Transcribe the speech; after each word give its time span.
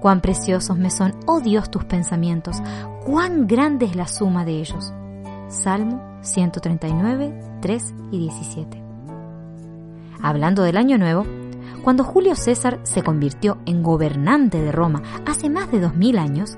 Cuán 0.00 0.20
preciosos 0.20 0.78
me 0.78 0.90
son, 0.90 1.14
oh 1.26 1.40
Dios, 1.40 1.70
tus 1.70 1.84
pensamientos, 1.84 2.62
cuán 3.04 3.46
grande 3.46 3.86
es 3.86 3.96
la 3.96 4.06
suma 4.06 4.44
de 4.44 4.60
ellos. 4.60 4.94
Salmo 5.50 6.00
139, 6.22 7.58
3 7.60 7.94
y 8.12 8.18
17. 8.20 8.82
Hablando 10.22 10.62
del 10.62 10.76
año 10.76 10.96
nuevo, 10.96 11.26
cuando 11.82 12.04
Julio 12.04 12.36
César 12.36 12.78
se 12.84 13.02
convirtió 13.02 13.58
en 13.66 13.82
gobernante 13.82 14.62
de 14.62 14.70
Roma 14.70 15.02
hace 15.26 15.50
más 15.50 15.72
de 15.72 15.80
dos 15.80 15.96
mil 15.96 16.18
años, 16.18 16.56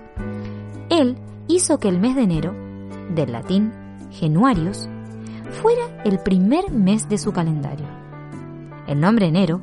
él 0.91 1.17
hizo 1.49 1.79
que 1.79 1.89
el 1.89 2.01
mes 2.01 2.17
de 2.17 2.23
enero, 2.23 2.55
del 3.15 3.33
latín 3.33 3.73
Genuarius, 4.11 4.91
fuera 5.63 6.03
el 6.05 6.19
primer 6.19 6.71
mes 6.71 7.09
de 7.09 7.17
su 7.17 7.33
calendario. 7.33 7.87
El 8.87 9.01
nombre 9.01 9.25
enero 9.25 9.63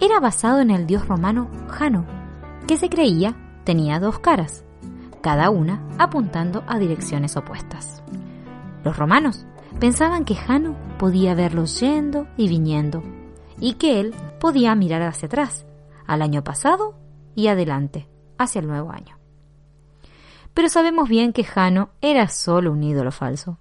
era 0.00 0.20
basado 0.20 0.60
en 0.60 0.70
el 0.70 0.86
dios 0.86 1.06
romano 1.06 1.50
Jano, 1.68 2.06
que 2.66 2.78
se 2.78 2.88
creía 2.88 3.36
tenía 3.64 4.00
dos 4.00 4.20
caras, 4.20 4.64
cada 5.20 5.50
una 5.50 5.82
apuntando 5.98 6.64
a 6.66 6.78
direcciones 6.78 7.36
opuestas. 7.36 8.02
Los 8.84 8.96
romanos 8.96 9.46
pensaban 9.78 10.24
que 10.24 10.34
Jano 10.34 10.76
podía 10.98 11.34
verlos 11.34 11.80
yendo 11.80 12.26
y 12.36 12.48
viniendo, 12.48 13.02
y 13.58 13.74
que 13.74 14.00
él 14.00 14.14
podía 14.40 14.74
mirar 14.74 15.02
hacia 15.02 15.26
atrás, 15.26 15.66
al 16.06 16.22
año 16.22 16.42
pasado 16.42 16.94
y 17.34 17.48
adelante, 17.48 18.08
hacia 18.38 18.60
el 18.60 18.66
nuevo 18.66 18.90
año. 18.90 19.18
Pero 20.54 20.68
sabemos 20.68 21.08
bien 21.08 21.32
que 21.32 21.44
Jano 21.44 21.90
era 22.00 22.28
solo 22.28 22.72
un 22.72 22.82
ídolo 22.82 23.12
falso. 23.12 23.58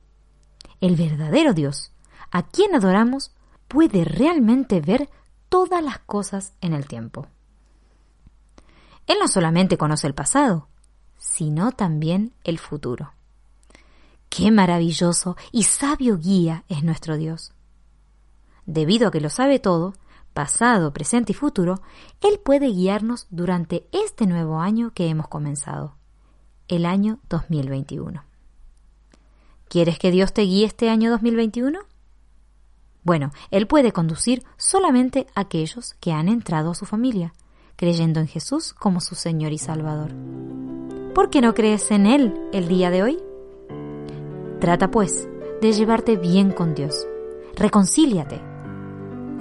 El 0.81 0.95
verdadero 0.95 1.53
Dios, 1.53 1.91
a 2.31 2.43
quien 2.43 2.73
adoramos, 2.75 3.35
puede 3.67 4.05
realmente 4.05 4.81
ver 4.81 5.09
todas 5.49 5.83
las 5.83 5.99
cosas 5.99 6.53
en 6.61 6.73
el 6.73 6.87
tiempo. 6.87 7.27
Él 9.05 9.17
no 9.19 9.27
solamente 9.27 9.77
conoce 9.77 10.07
el 10.07 10.13
pasado, 10.13 10.67
sino 11.17 11.71
también 11.71 12.33
el 12.43 12.59
futuro. 12.59 13.11
Qué 14.29 14.51
maravilloso 14.51 15.35
y 15.51 15.63
sabio 15.63 16.17
guía 16.17 16.63
es 16.69 16.83
nuestro 16.83 17.17
Dios. 17.17 17.51
Debido 18.65 19.07
a 19.07 19.11
que 19.11 19.21
lo 19.21 19.29
sabe 19.29 19.59
todo, 19.59 19.95
pasado, 20.33 20.93
presente 20.93 21.31
y 21.31 21.35
futuro, 21.35 21.81
Él 22.21 22.39
puede 22.39 22.67
guiarnos 22.67 23.27
durante 23.31 23.87
este 23.91 24.27
nuevo 24.27 24.59
año 24.59 24.91
que 24.93 25.09
hemos 25.09 25.27
comenzado, 25.27 25.95
el 26.67 26.85
año 26.85 27.19
2021. 27.29 28.23
¿Quieres 29.67 29.99
que 29.99 30.11
Dios 30.11 30.33
te 30.33 30.43
guíe 30.43 30.65
este 30.65 30.89
año 30.89 31.09
2021? 31.11 31.79
Bueno, 33.03 33.31
Él 33.49 33.65
puede 33.65 33.91
conducir 33.91 34.43
solamente 34.57 35.27
a 35.33 35.41
aquellos 35.41 35.95
que 35.99 36.11
han 36.11 36.29
entrado 36.29 36.71
a 36.71 36.75
su 36.75 36.85
familia, 36.85 37.33
creyendo 37.75 38.19
en 38.19 38.27
Jesús 38.27 38.73
como 38.73 39.01
su 39.01 39.15
Señor 39.15 39.51
y 39.53 39.57
Salvador. 39.57 40.11
¿Por 41.15 41.29
qué 41.29 41.41
no 41.41 41.53
crees 41.55 41.89
en 41.91 42.05
Él 42.05 42.39
el 42.53 42.67
día 42.67 42.91
de 42.91 43.03
hoy? 43.03 43.28
Trata, 44.59 44.91
pues, 44.91 45.27
de 45.61 45.71
llevarte 45.71 46.17
bien 46.17 46.51
con 46.51 46.75
Dios. 46.75 47.07
Reconcíliate. 47.55 48.41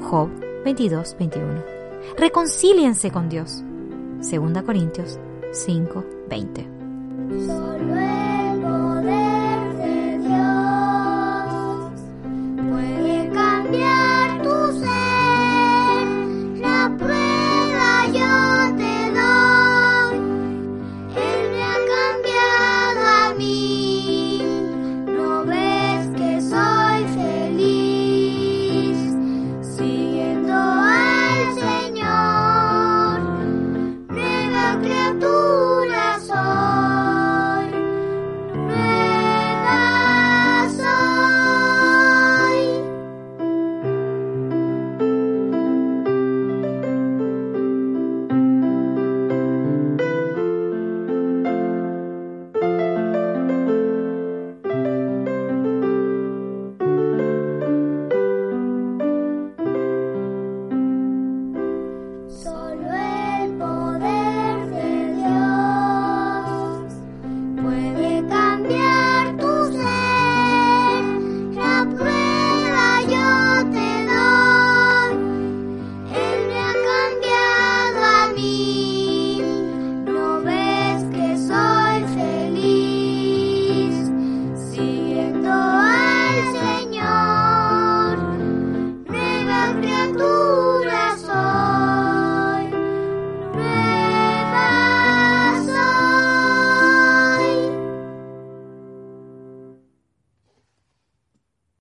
Job 0.02 0.30
22, 0.64 1.16
21. 1.18 1.64
Reconcíliense 2.16 3.10
con 3.10 3.28
Dios. 3.28 3.62
2 4.20 4.62
Corintios 4.62 5.18
5, 5.52 6.04
20. 6.28 8.07